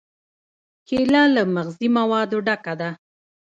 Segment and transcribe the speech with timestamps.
[0.87, 2.89] کېله له مغذي موادو ډکه ده.